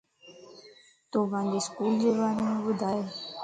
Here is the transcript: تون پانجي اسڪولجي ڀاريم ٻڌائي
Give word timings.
تون 1.11 1.23
پانجي 1.31 1.57
اسڪولجي 1.63 2.09
ڀاريم 2.19 2.55
ٻڌائي 2.65 3.01